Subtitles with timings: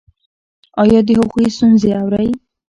[0.81, 2.29] ایا د هغوی ستونزې اورئ؟